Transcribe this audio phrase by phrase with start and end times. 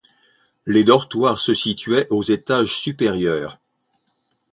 [0.65, 3.59] Les dortoirs se situaient aux étages supérieurs.